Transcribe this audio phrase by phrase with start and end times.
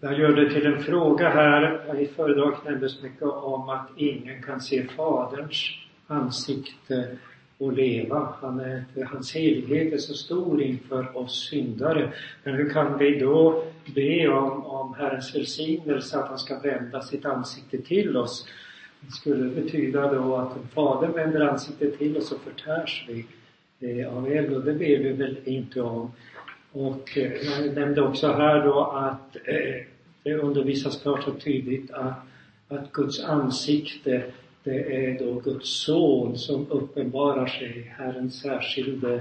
[0.00, 1.94] Jag gör det till en fråga här.
[2.00, 5.70] I föredraget nämndes mycket om att ingen kan se Faderns
[6.06, 7.16] ansikte
[7.58, 8.34] och leva.
[8.40, 12.12] Han är, hans helighet är så stor inför oss syndare.
[12.44, 13.64] Men hur kan vi då
[13.94, 18.46] be om, om Herrens välsignelse att han ska vända sitt ansikte till oss?
[19.00, 23.26] Det skulle betyda då att om Fadern vänder ansiktet till oss så förtärs vi
[24.00, 26.10] eh, av eld och det ber vi väl inte om.
[26.78, 29.84] Och eh, jag nämnde också här då att eh,
[30.22, 32.18] det undervisas klart och tydligt att,
[32.68, 34.22] att Guds ansikte
[34.64, 39.20] det är då Guds son som uppenbarar sig, Herrens särskilde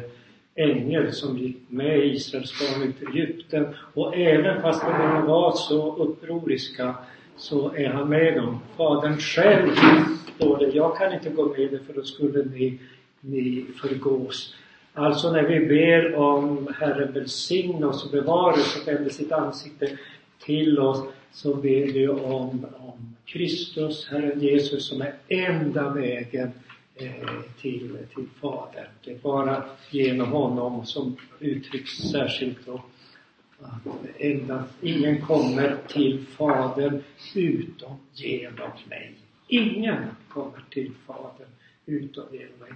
[0.55, 3.67] ängel som gick med Israels barn ut i Egypten.
[3.93, 6.95] Och även fast de var så upproriska
[7.37, 8.59] så är han med dem.
[8.77, 9.69] Fadern själv,
[10.35, 12.79] står det, jag kan inte gå med er för då skulle ni,
[13.21, 14.55] ni förgås.
[14.97, 19.97] Alltså när vi ber om Herren välsigna oss och bevara oss och vänder sitt ansikte
[20.39, 26.51] till oss så ber vi om, om Kristus, Herren Jesus som är enda vägen
[26.95, 27.11] eh,
[27.61, 28.85] till, till Fadern.
[29.03, 32.81] Det är bara genom honom som uttrycks särskilt då
[33.61, 37.03] att endast, ingen kommer till Fadern
[37.35, 39.15] utom genom mig.
[39.47, 41.49] Ingen kommer till Fadern
[41.85, 42.71] utom genom mig.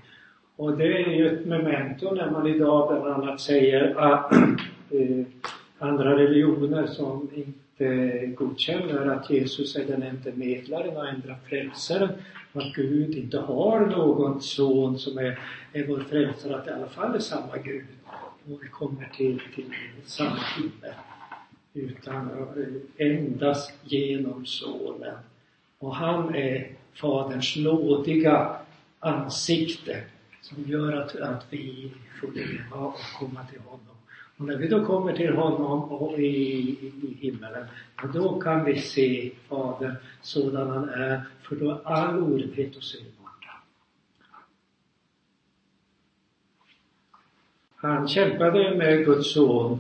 [0.62, 4.34] Och det är ju ett memento när man idag bland annat säger att
[4.92, 5.26] eh,
[5.80, 12.10] andra religioner som inte godkänner att Jesus är den enda medlaren och enda frälsaren
[12.54, 15.40] och att Gud inte har någon son som är,
[15.74, 17.86] är vår frälsare, att det i alla fall är samma Gud
[18.52, 19.74] och vi kommer till, till
[20.06, 20.94] samma himmel.
[21.74, 22.30] Utan
[22.98, 25.16] eh, endast genom Sonen.
[25.80, 28.56] Och han är Faderns nådiga
[29.00, 30.04] ansikte
[30.42, 33.96] som gör att, att vi får leva och komma till honom.
[34.38, 37.68] Och när vi då kommer till honom och i, i, himmelen,
[38.02, 42.84] himmelen, då kan vi se Fadern sådan han är, för då är all orätthet och
[42.84, 43.52] synd borta.
[47.76, 49.80] Han kämpade med Guds son.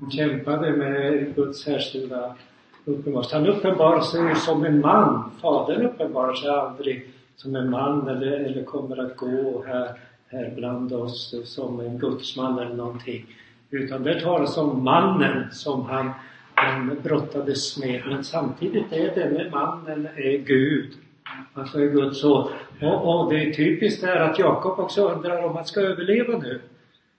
[0.00, 2.36] Han kämpade med Guds särskilda
[2.84, 3.36] uppenbarelse.
[3.36, 5.30] Han uppenbarade sig som en man.
[5.40, 9.90] Fadern uppenbarade sig aldrig som en man eller, eller kommer att gå här,
[10.28, 13.26] här bland oss som en gudsman eller någonting.
[13.70, 16.10] Utan det talas om mannen som han,
[16.54, 18.02] han brottades med.
[18.06, 20.92] Men samtidigt är denne mannen är Gud.
[21.54, 22.48] Alltså är Guds son.
[22.82, 26.38] Och, och det är typiskt det här att Jakob också undrar om han ska överleva
[26.38, 26.60] nu.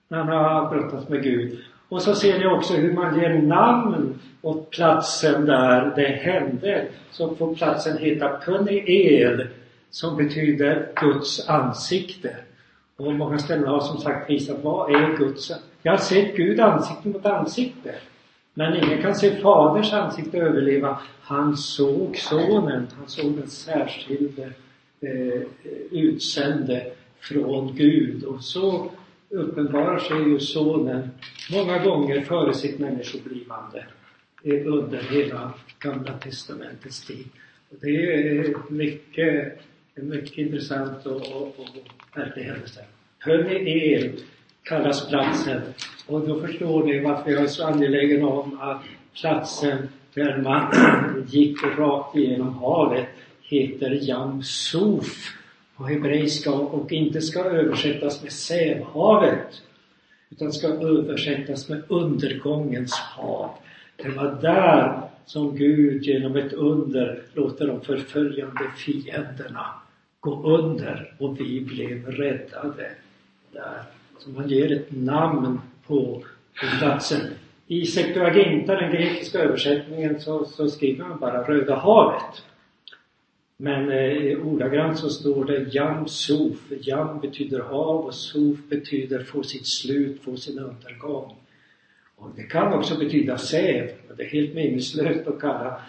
[0.08, 1.60] När han har brottats med Gud.
[1.90, 6.88] Och så ser ni också hur man ger namn åt platsen där det hände.
[7.12, 9.48] Så får platsen heta Puniel
[9.92, 12.36] som betyder Guds ansikte.
[12.98, 17.08] Och många ställen har som sagt visat vad är Guds Jag har sett Gud ansikte
[17.08, 17.96] mot ansikte.
[18.54, 21.00] Men ingen kan se Faderns ansikte överleva.
[21.22, 24.44] Han såg Sonen, han såg den särskilde
[25.02, 25.42] eh,
[25.92, 28.24] utsände från Gud.
[28.24, 28.92] Och så
[29.30, 31.10] uppenbarar sig ju Sonen
[31.52, 33.86] många gånger före sitt människoblivande
[34.44, 37.28] eh, under hela Gamla Testamentets tid.
[37.70, 39.60] Det är mycket
[39.98, 41.68] en mycket intressant och, och, och
[42.16, 42.86] märklig händelse.
[43.24, 44.20] Puniel
[44.64, 45.62] kallas platsen
[46.08, 48.84] och då förstår ni varför jag är så angelägen om att
[49.22, 50.74] platsen där man
[51.28, 53.08] gick rakt igenom havet
[53.42, 55.34] heter Jamsuf
[55.76, 59.62] på hebreiska och inte ska översättas med Sävhavet
[60.30, 63.50] utan ska översättas med undergångens hav.
[63.96, 69.66] Det var där som Gud genom ett under låter de förföljande fienderna
[70.28, 72.92] gå under och vi blev räddade
[73.52, 73.84] där.
[74.20, 76.24] Så man ger ett namn på,
[76.60, 77.22] på platsen.
[77.68, 82.44] I Septuaginta, den grekiska översättningen, så, så skriver man bara Röda havet.
[83.58, 86.72] Men eh, ordagrant så står det Jam Sof.
[86.82, 91.36] Jam betyder hav och Sof betyder få sitt slut, få sin undergång.
[92.16, 93.90] Och det kan också betyda säv.
[94.18, 95.82] Det är helt meningslöst att kalla,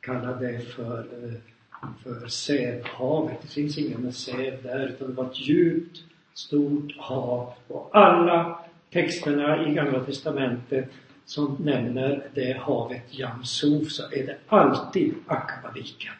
[0.00, 1.57] kalla det för eh,
[2.02, 3.42] för Sävhavet.
[3.42, 6.04] Det finns ingen säv där utan det var ett djupt,
[6.34, 7.52] stort hav.
[7.68, 8.60] Och alla
[8.90, 10.88] texterna i Gamla Testamentet
[11.24, 16.12] som nämner det havet Jamsuf så är det alltid Akvaviken.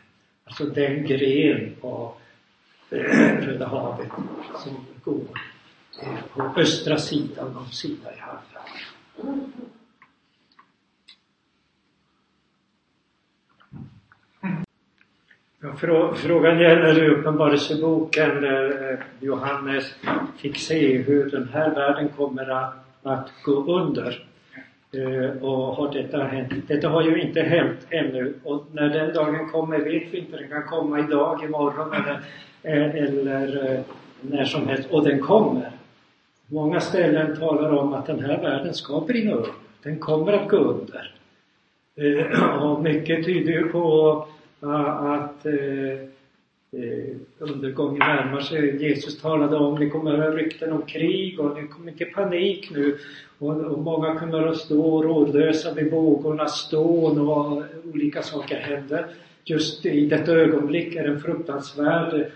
[0.44, 2.14] Alltså den gren av
[2.90, 2.98] eh,
[3.40, 4.08] Röda havet
[4.64, 5.24] som går
[6.02, 9.52] eh, på östra sidan av Sinaihalvön.
[15.60, 15.74] Ja,
[16.14, 19.94] frågan gäller Uppenbarelseboken där eh, Johannes
[20.36, 24.24] fick se hur den här världen kommer att, att gå under.
[24.92, 26.52] Eh, och har detta hänt?
[26.68, 30.36] Detta har ju inte hänt ännu och när den dagen kommer vet vi inte.
[30.36, 32.20] Den kan komma idag, imorgon eller,
[32.62, 33.80] eh, eller eh,
[34.20, 34.90] när som helst.
[34.90, 35.70] Och den kommer.
[36.46, 39.54] Många ställen talar om att den här världen ska brinna upp.
[39.82, 41.14] Den kommer att gå under.
[41.96, 44.26] Eh, och mycket tyder ju på
[44.60, 45.92] att eh,
[46.72, 48.82] eh, undergången närmar sig.
[48.82, 52.70] Jesus talade om, ni kommer att höra rykten om krig och ni kommer till panik
[52.70, 52.98] nu.
[53.38, 57.62] Och, och många kommer att stå rådlösa vid vågornas stån och
[57.92, 59.06] olika saker händer.
[59.44, 62.30] Just i detta ögonblick är det en fruktansvärd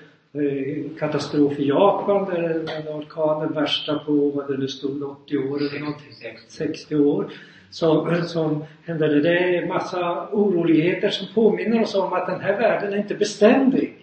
[0.98, 2.42] katastrof i Japan där
[2.76, 6.12] en orkanen värsta på, vad det nu stod, 80 år eller någonting,
[6.48, 7.32] 60 år
[7.70, 9.08] som, som händer.
[9.08, 13.96] Det är massa oroligheter som påminner oss om att den här världen är inte beständig.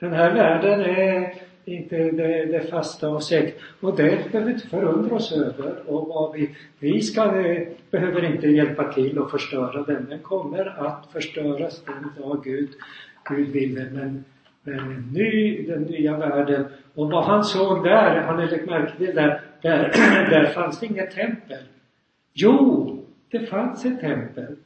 [0.00, 1.34] Den här världen är
[1.64, 3.52] inte det, det fasta och säkra.
[3.80, 5.74] Och det behöver vi inte förundra oss över.
[5.86, 7.24] Och vad vi, vi ska,
[7.90, 10.06] behöver inte hjälpa till att förstöra den.
[10.08, 12.68] Den kommer att förstöras den dag Gud,
[13.28, 13.88] Gud vill det.
[13.92, 14.24] Men
[14.66, 16.66] Eh, ny, den nya världen.
[16.94, 19.78] Och vad han såg där, han hade lagt märke till där, där,
[20.30, 21.62] där fanns det inget tempel.
[22.32, 24.56] Jo, det fanns ett tempel.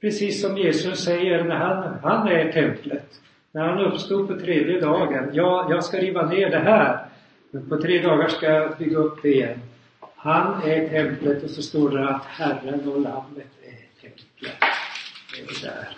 [0.00, 3.20] Precis som Jesus säger när han, han är templet.
[3.52, 7.06] När han uppstod på tredje dagen, ja, jag ska riva ner det här,
[7.50, 9.58] men på tre dagar ska jag bygga upp det igen.
[10.16, 14.52] Han är templet och så står det att Herren och Lammet är templet.
[15.34, 15.96] Det är där.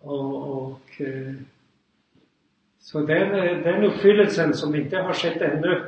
[0.00, 1.34] Och, och eh,
[2.92, 5.82] så den, eh, den uppfyllelsen som inte har skett ännu,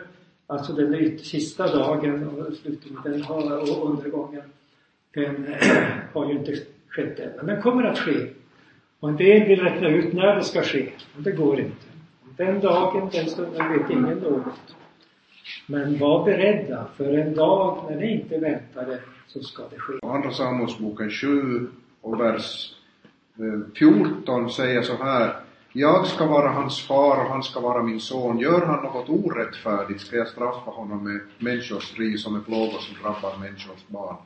[0.47, 4.43] alltså den sista dagen och slutligen och undergången,
[5.15, 5.55] den
[6.13, 6.55] har ju inte
[6.89, 7.31] skett än.
[7.37, 8.27] Men den kommer att ske.
[9.01, 11.87] Och en del vill räkna ut när det ska ske, men det går inte.
[12.37, 14.77] Den dagen, den stunden vet ingen något.
[15.67, 19.93] Men var beredda, för en dag när ni inte väntade så ska det ske.
[20.03, 21.67] Andra Samuelsboken 7
[22.01, 22.75] och vers
[23.39, 25.35] eh, 14 säger så här
[25.73, 28.39] jag ska vara hans far och han ska vara min son.
[28.39, 32.97] Gör han något orättfärdigt ska jag straffa honom med människors ris och med plågor som
[33.03, 34.17] drabbar människors barn.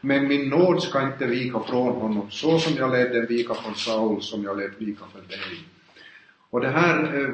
[0.00, 3.74] Men min nåd ska inte vika från honom, så som jag lät den vika från
[3.74, 5.64] Saul, som jag lät vika för dig.
[6.50, 7.28] Och det här, eh,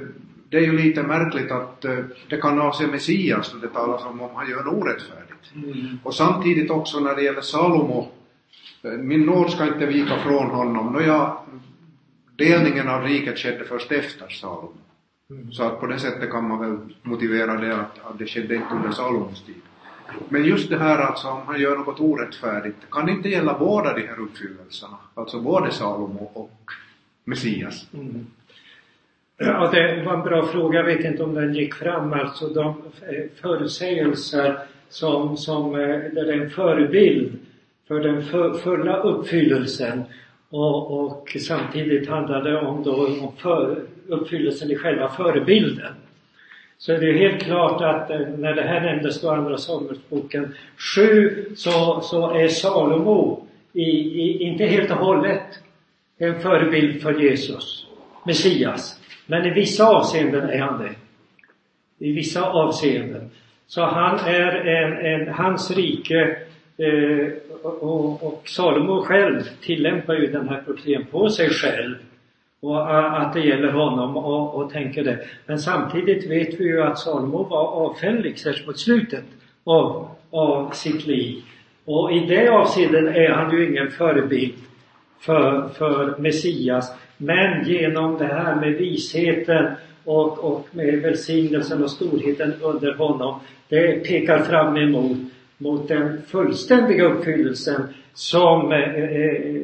[0.49, 1.99] det är ju lite märkligt att eh,
[2.29, 5.55] det kan avse Messias då det talas om om han gör något orättfärdigt.
[5.55, 5.99] Mm.
[6.03, 8.09] Och samtidigt också när det gäller Salomo,
[8.83, 10.93] eh, min nåd ska inte vika från honom.
[10.93, 11.37] Nåja,
[12.37, 14.73] delningen av riket skedde först efter Salomo.
[15.31, 15.53] Mm.
[15.53, 18.75] Så att på det sättet kan man väl motivera det att, att det skedde inte
[18.75, 19.55] under Salomos tid.
[20.29, 23.94] Men just det här alltså om han gör något orättfärdigt, kan det inte gälla båda
[23.94, 24.97] de här uppfyllelserna?
[25.15, 26.71] Alltså både Salomo och
[27.25, 27.87] Messias?
[27.94, 28.27] Mm.
[29.38, 30.79] Ja, det var en bra fråga.
[30.79, 32.12] Jag vet inte om den gick fram.
[32.12, 37.38] Alltså de eh, förutsägelser som, som eh, där det är en förebild
[37.88, 38.23] för den
[38.59, 40.05] fulla uppfyllelsen
[40.56, 45.94] och, och samtidigt handlar det om, då, om för, uppfyllelsen i själva förebilden.
[46.79, 50.55] Så det är helt klart att eh, när det här nämndes då Andra Samuelsboken
[50.97, 55.58] 7 så, så är Salomo i, i, inte helt och hållet
[56.19, 57.87] en förebild för Jesus,
[58.26, 59.00] Messias.
[59.26, 60.94] Men i vissa avseenden är han det.
[62.06, 63.31] I vissa avseenden.
[63.67, 66.37] Så han är en, en hans rike
[66.76, 67.28] eh,
[67.62, 71.95] och, och Salomo själv tillämpar ju den här profetian på sig själv
[72.61, 75.18] och att det gäller honom och, och tänker det.
[75.47, 79.25] Men samtidigt vet vi ju att Salomo var avfällig, särskilt mot slutet
[79.64, 81.42] av, av sitt liv.
[81.85, 84.54] Och i det avseendet är han ju ingen förebild
[85.21, 86.92] för, för Messias.
[87.16, 89.66] Men genom det här med visheten
[90.04, 95.18] och, och med välsignelsen och storheten under honom, det pekar fram emot
[95.59, 97.83] mot den fullständiga uppfyllelsen
[98.15, 99.63] som eh, eh, eh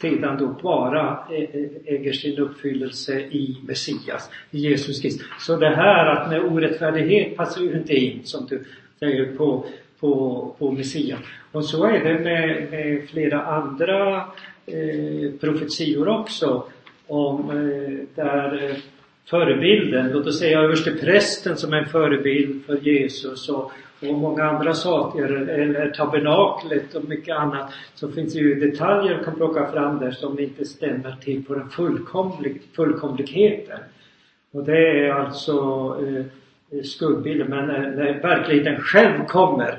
[0.00, 5.26] sedan då bara eh, äger sin uppfyllelse i Messias, i Jesus Kristus.
[5.38, 8.64] Så det här att med orättfärdighet passar ju inte in, som du
[8.98, 9.66] säger, på,
[10.00, 11.20] på, på Messias.
[11.52, 14.16] Och så är det med, med flera andra
[14.66, 16.64] eh, profetior också,
[17.06, 18.76] om eh, där
[19.30, 23.72] förebilden, låt oss säga översteprästen som är en förebild för Jesus och,
[24.10, 29.24] och många andra saker, eller tabernaklet och mycket annat, så finns det ju detaljer man
[29.24, 33.78] kan plocka fram där som inte stämmer till på den fullkomlig, fullkomligheten.
[34.52, 35.52] Och det är alltså
[36.06, 36.24] eh,
[36.82, 39.78] skuggbilden, men när, när verkligheten själv kommer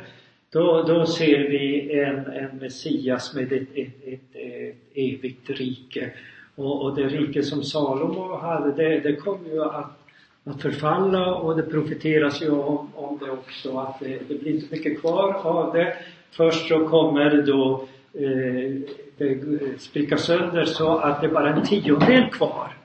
[0.53, 6.11] då, då ser vi en, en Messias med ett, ett, ett, ett evigt rike.
[6.55, 10.02] Och, och det rike som Salomo hade, det, det kommer ju att
[10.45, 14.75] att förfalla och det profeteras ju om, om det också att det, det blir inte
[14.75, 15.95] mycket kvar av det.
[16.31, 18.73] Först så kommer då eh,
[19.17, 22.77] det spricka sönder så att det är bara en tiondel kvar.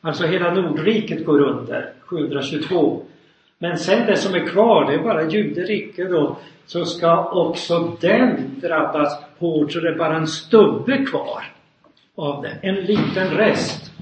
[0.00, 3.02] Alltså hela Nordriket går under, 722.
[3.58, 6.36] Men sen det som är kvar, det är bara juderiket då,
[6.66, 11.44] så ska också den drabbas hårt så det är bara en stubbe kvar
[12.14, 12.58] av det.
[12.62, 13.92] En liten rest.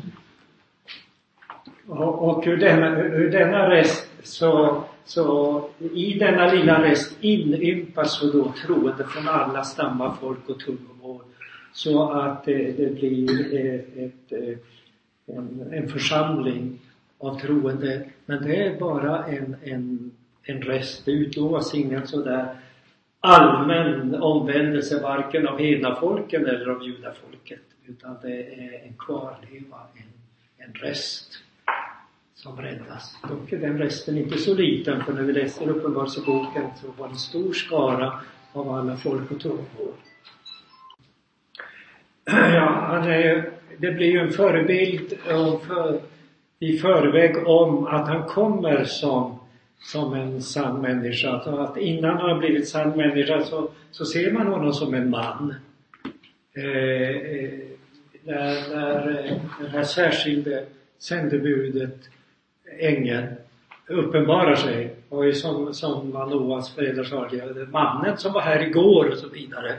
[1.88, 8.32] Och, och ur, denna, ur denna rest så, så i denna lilla rest inympas så
[8.32, 11.22] då troende från alla stammar, folk och tungomål.
[11.72, 14.58] Så att det, det blir eh, ett, eh,
[15.36, 16.78] en, en församling
[17.18, 18.06] av troende.
[18.26, 20.10] Men det är bara en, en,
[20.42, 21.04] en rest.
[21.04, 22.56] Det utlovas ingen sådär
[23.20, 27.62] allmän omvändelse varken av hela folken eller av judafolket.
[27.86, 31.45] Utan det är en kvarleva, en, en rest
[32.36, 33.18] som räddas.
[33.28, 37.12] Dock är den resten inte så liten för när vi läser Uppenbarelseboken så var det
[37.12, 38.20] en stor skara
[38.52, 39.66] av alla folk och tungor.
[42.28, 45.12] Ja, han är, det blir ju en förebild
[45.66, 46.00] för,
[46.58, 49.38] i förväg om att han kommer som,
[49.78, 51.40] som en sann människa.
[51.40, 55.10] Så att innan han har blivit sann människa så, så ser man honom som en
[55.10, 55.54] man.
[56.56, 57.50] Eh, eh
[58.22, 60.60] när, när eh, det här särskilda
[60.98, 62.08] sändebudet,
[62.78, 63.26] ängeln,
[63.88, 64.96] uppenbarar sig.
[65.08, 67.28] Och som, som Noas föräldrar sa,
[67.72, 69.74] mannen som var här igår och så vidare.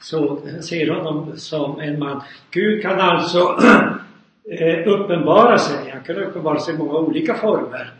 [0.00, 2.22] Så ser honom som en man.
[2.50, 3.38] Gud kan alltså
[4.50, 5.90] eh, uppenbara sig.
[5.90, 7.90] Han kan uppenbara sig i många olika former.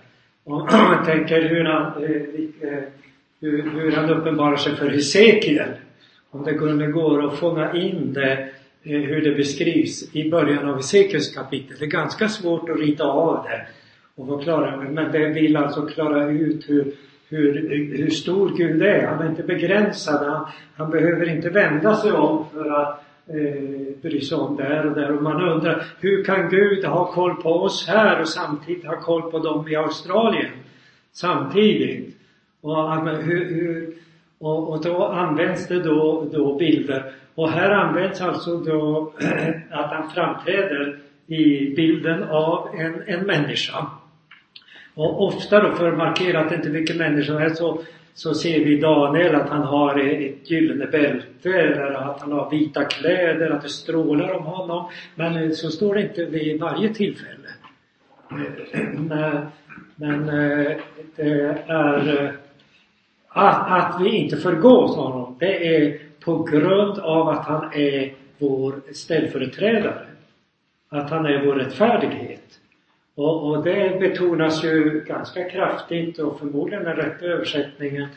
[0.45, 2.83] Om man tänker hur han, eh, eh,
[3.41, 5.69] hur, hur han uppenbarar sig för Hesekiel.
[6.31, 8.49] Om det kunde gå att fånga in det
[8.85, 11.77] hur det beskrivs i början av Hesekiels kapitel.
[11.79, 13.67] Det är ganska svårt att rita av det
[14.17, 16.95] och förklara men det vill alltså klara ut hur,
[17.29, 19.07] hur, hur stor Gud är.
[19.07, 20.27] Han är inte begränsad.
[20.27, 24.95] Han, han behöver inte vända sig om för att eh, bry sig om där och
[24.95, 25.17] där.
[25.17, 29.31] Och man undrar hur kan Gud ha koll på oss här och samtidigt ha koll
[29.31, 30.51] på dem i Australien?
[31.13, 32.17] Samtidigt.
[32.61, 33.95] Och, hur, hur,
[34.39, 37.13] och, och då används det då, då bilder.
[37.35, 39.13] Och här används alltså då
[39.71, 43.87] att han framträder i bilden av en, en människa.
[44.95, 47.83] Och ofta då för att markera att det inte är vilken människa som helst så,
[48.15, 52.85] så ser vi Daniel att han har ett gyllene bälte eller att han har vita
[52.85, 54.91] kläder, att det strålar om honom.
[55.15, 57.49] Men eh, så står det inte vid varje tillfälle.
[58.31, 59.41] Eh, men, eh,
[59.97, 60.27] men
[61.17, 62.37] det är
[63.29, 68.93] att, att vi inte förgås honom, det är på grund av att han är vår
[68.93, 70.07] ställföreträdare.
[70.89, 72.61] Att han är vår rättfärdighet.
[73.15, 78.09] Och, och det betonas ju ganska kraftigt och förmodligen den rätta översättningen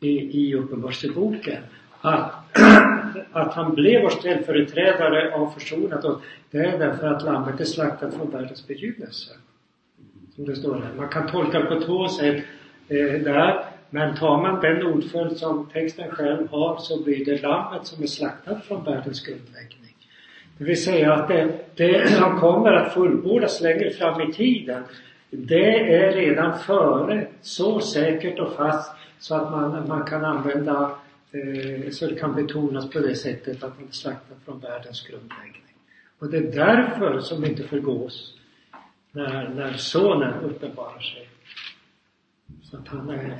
[0.00, 1.62] i, i Uppenbarelseboken.
[2.00, 2.32] Att,
[3.32, 6.22] att han blev vår ställföreträdare av försonat oss.
[6.50, 9.30] Det är därför att lammet är slaktat från världens begynnelse.
[10.34, 10.94] Som det står här.
[10.96, 12.44] Man kan tolka på två sätt
[12.88, 13.64] eh, där.
[13.90, 18.06] Men tar man den ordföljd som texten själv har så blir det lammet som är
[18.06, 19.96] slaktat från världens grundläggning.
[20.58, 24.82] Det vill säga att det, det som kommer att fullbordas längre fram i tiden
[25.36, 30.98] det är redan före så säkert och fast så att man, man kan använda
[31.32, 35.62] eh, så det kan betonas på det sättet att man är slaktad från världens grundläggning.
[36.18, 38.38] Och det är därför som det inte förgås
[39.12, 41.28] när, när sonen uppenbarar sig.
[42.62, 43.38] Så att han är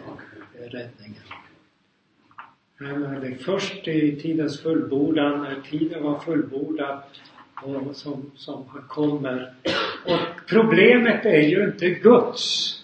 [0.54, 1.22] räddningen.
[2.78, 7.02] Men eh, det är först i tidens fullbordan, när tiden var fullbordad,
[7.62, 9.54] och som, som han kommer.
[10.06, 12.74] Och problemet är ju inte Guds,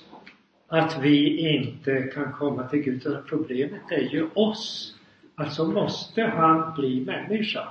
[0.69, 4.95] att vi inte kan komma till Gud, utan problemet är ju oss.
[5.35, 7.69] Alltså måste han bli människa.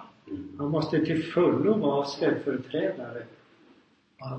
[0.57, 3.23] Han måste till fullo vara ställföreträdare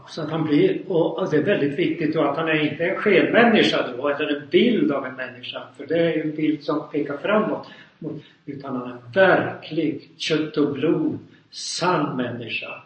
[0.09, 2.97] så att han blir, och det är väldigt viktigt då att han är inte en
[2.97, 5.63] skenmänniska då, eller en bild av en människa.
[5.77, 7.69] För det är ju en bild som pekar framåt.
[8.47, 11.19] Utan han är en verklig kött och blod,
[11.51, 12.83] sann människa.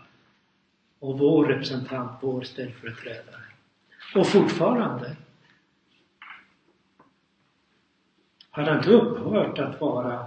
[0.99, 3.43] Och vår representant, vår ställföreträdare.
[4.15, 5.17] Och fortfarande.
[8.51, 10.27] Har han inte upphört att vara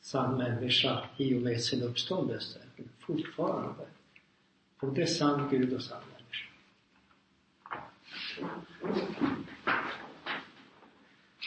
[0.00, 2.58] sann människa i och med sin uppståndelse.
[2.98, 3.84] Fortfarande.
[4.80, 6.46] Både sann Gud och sann människa.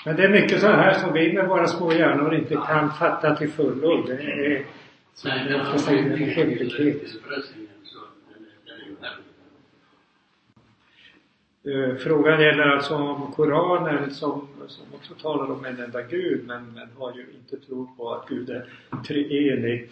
[0.05, 3.35] Men det är mycket så här som vi med våra små hjärnor inte kan fatta
[3.35, 4.03] till fullo.
[4.07, 4.65] Det är
[5.13, 7.01] som jag ofta säger, en hemlighet.
[11.65, 16.73] Eh, frågan gäller alltså om Koranen som, som också talar om en enda Gud men,
[16.73, 18.69] men har ju inte tro på att Gud är
[19.07, 19.89] treenig.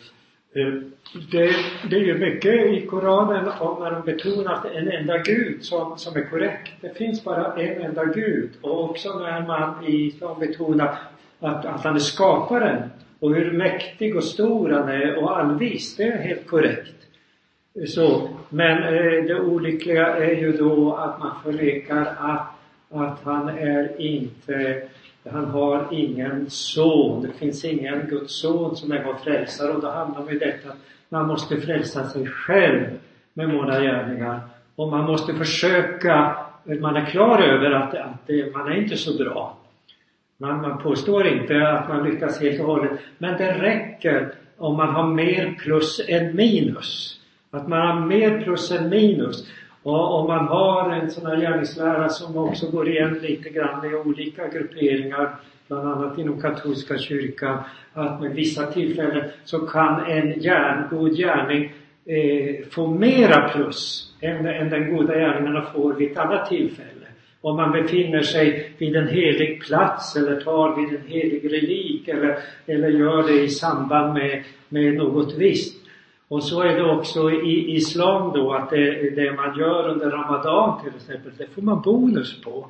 [0.54, 0.74] Eh,
[1.32, 1.56] det,
[1.90, 5.18] det är ju mycket i Koranen om när de betonar att det är en enda
[5.18, 6.72] Gud som, som är korrekt.
[6.82, 8.50] Det finns bara en enda Gud.
[8.62, 10.98] Och också när man i islam betonar
[11.40, 12.90] att, att han är skaparen
[13.20, 15.96] och hur mäktig och stor han är och allvis.
[15.96, 16.96] Det är helt korrekt.
[17.88, 22.48] Så, men eh, det olyckliga är ju då att man förnekar att,
[22.90, 24.82] att han är inte
[25.30, 27.22] han har ingen son.
[27.22, 30.70] Det finns ingen Guds son som är vår frälsare och då handlar det om detta
[30.70, 30.78] att
[31.10, 32.86] man måste frälsa sig själv
[33.34, 34.40] med våra gärningar.
[34.76, 39.24] Och man måste försöka, man är klar över att, att det, man är inte så
[39.24, 39.58] bra.
[40.38, 43.00] Man, man påstår inte att man lyckas helt och hållet.
[43.18, 47.20] Men det räcker om man har mer plus än minus.
[47.52, 49.48] Att man har mer plus än minus.
[49.84, 53.96] Och om man har en sån här gärningslära som också går igen lite grann i
[53.96, 55.36] olika grupperingar,
[55.68, 57.58] bland annat inom katolska kyrkan,
[57.94, 61.74] att med vissa tillfällen så kan en gärn, god gärning
[62.06, 66.88] eh, få mera plus än, än den goda gärningarna får vid ett annat tillfälle.
[67.42, 72.38] Om man befinner sig vid en helig plats eller tar vid en helig relik eller,
[72.66, 75.81] eller gör det i samband med, med något visst.
[76.32, 80.84] Och så är det också i Islam då att det, det man gör under Ramadan
[80.84, 82.68] till exempel, det får man bonus på.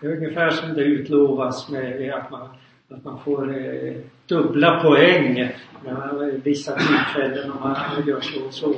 [0.00, 2.48] Det är ungefär som det utlovas med att man,
[2.90, 3.94] att man får eh,
[4.26, 8.74] dubbla poäng vid eh, vissa tillfällen om man gör så och så.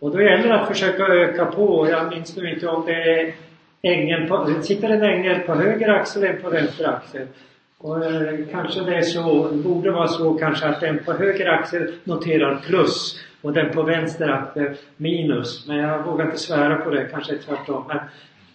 [0.00, 1.88] Och då gäller det att försöka öka på.
[1.90, 3.34] Jag minns nu inte om det är
[3.82, 7.26] ängeln på, det sitter en ängel på höger axel eller en på vänster axel.
[7.78, 11.46] Och eh, kanske det är så, det borde vara så kanske att den på höger
[11.46, 15.68] axel noterar plus och den på vänster axel eh, minus.
[15.68, 17.84] Men jag vågar inte svära på det, kanske tvärtom.
[17.88, 17.98] Men,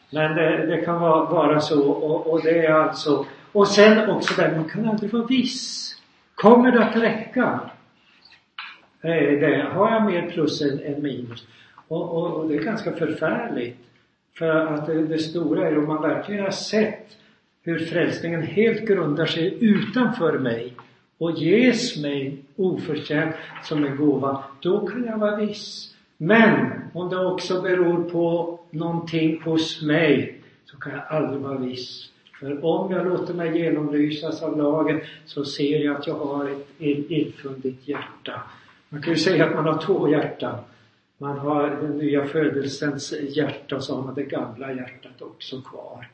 [0.10, 4.42] men det, det kan vara, vara så och, och, det är alltså och sen också
[4.42, 5.96] där, man kan aldrig vara viss.
[6.36, 7.60] Kommer det att räcka?
[9.02, 11.48] Eh, det, har jag mer plus än, än minus?
[11.88, 13.78] Och, och, och, det är ganska förfärligt.
[14.38, 17.08] För att det, det stora är om man verkligen har sett
[17.64, 20.74] hur frälsningen helt grundar sig utanför mig
[21.18, 25.96] och ges mig oförtjänt som en gåva, då kan jag vara viss.
[26.18, 32.12] Men om det också beror på någonting hos mig så kan jag aldrig vara viss.
[32.40, 36.68] För om jag låter mig genomlysas av lagen så ser jag att jag har ett
[37.10, 38.42] infundigt hjärta.
[38.90, 40.60] Man kan ju säga att man har två hjärtan.
[41.18, 46.08] Man har den nya födelsens hjärta och så har man det gamla hjärtat också kvar.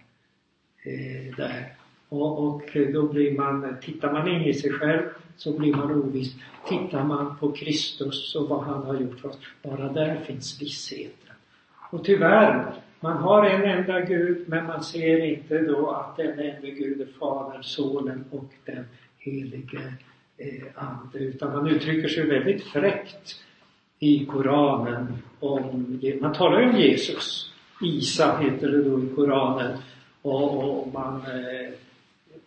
[0.84, 1.74] Eh, där.
[2.10, 5.04] Och, och då blir man, tittar man in i sig själv
[5.38, 6.36] så blir man oviss.
[6.68, 11.36] Tittar man på Kristus och vad han har gjort för oss, bara där finns vissheten.
[11.90, 16.68] Och tyvärr, man har en enda Gud men man ser inte då att den enda
[16.68, 18.86] Gud är Fadern, Sonen och den
[19.18, 19.94] helige
[20.38, 21.20] eh, Ande.
[21.20, 23.36] Utan man uttrycker sig väldigt fräckt
[24.00, 27.52] i Koranen om, man talar ju om Jesus.
[27.82, 29.78] Isa heter det då i Koranen.
[30.22, 31.74] Och, och man eh,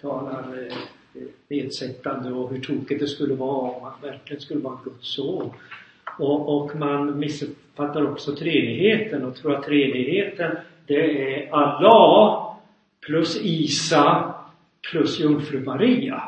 [0.00, 5.14] talar eh, nedsättande och hur tokigt det skulle vara om han verkligen skulle vara Guds
[5.14, 5.50] son.
[6.18, 10.56] Och, och man missuppfattar också treenigheten och tror att treenigheten
[10.86, 12.56] det är Allah
[13.00, 14.34] plus Isa
[14.90, 16.22] plus jungfru Maria.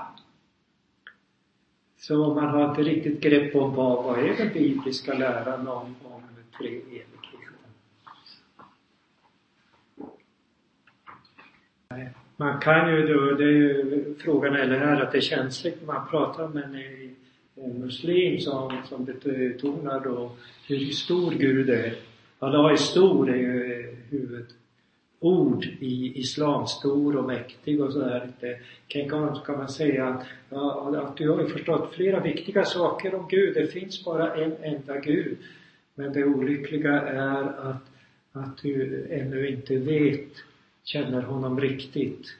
[1.98, 6.22] Så man har inte riktigt grepp om vad, vad är den bibliska läran om, om
[6.58, 7.10] treenigheten.
[12.40, 15.86] Man kan ju då, det är ju frågan eller här att det är känsligt när
[15.94, 17.14] man pratar med en,
[17.64, 20.32] en muslim som, som betonar då
[20.68, 21.94] hur stor Gud är.
[22.38, 28.30] Allah är stor, är ju huvudord i islam, stor och mäktig och sådär.
[28.88, 29.08] Kan,
[29.46, 30.26] kan man säga att,
[30.94, 33.54] att du har ju förstått flera viktiga saker om Gud.
[33.54, 35.38] Det finns bara en enda Gud.
[35.94, 37.90] Men det olyckliga är att,
[38.32, 40.49] att du ännu inte vet
[40.92, 42.36] känner honom riktigt,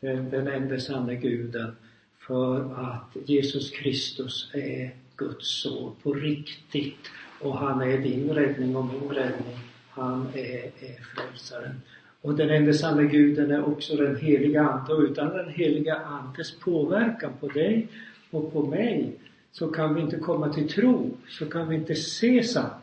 [0.00, 1.76] den, den enda sanne guden,
[2.18, 7.10] för att Jesus Kristus är Guds son på riktigt
[7.40, 9.58] och han är din räddning och min räddning.
[9.88, 11.80] Han är, är frälsaren.
[12.20, 16.58] Och den enda sanne guden är också den heliga Ande och utan den heliga Andes
[16.58, 17.88] påverkan på dig
[18.30, 19.12] och på mig
[19.52, 22.81] så kan vi inte komma till tro, så kan vi inte se sanningen.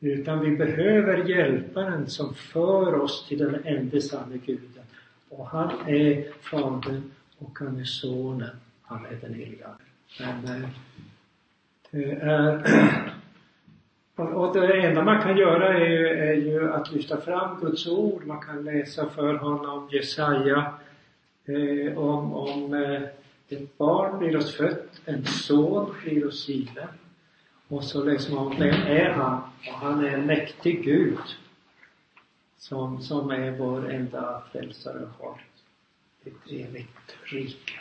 [0.00, 4.84] Utan vi behöver hjälparen som för oss till den enda sanne guden.
[5.28, 8.56] Och han är Fadern och han är Sonen.
[8.82, 9.68] Han är den heliga
[10.20, 10.66] Men
[11.90, 12.64] det är
[14.34, 18.26] och det enda man kan göra är ju, är ju att lyfta fram Guds ord.
[18.26, 20.74] Man kan läsa för honom Jesaja
[21.44, 23.02] eh, om, om eh,
[23.48, 26.88] ett barn blir oss fött, en son blir oss given.
[27.68, 29.42] Och så liksom om vem är han?
[29.42, 31.18] Och han är en mäktig Gud.
[32.56, 35.44] Som, som är vår enda frälsare och har
[36.24, 37.80] ett evigt rike.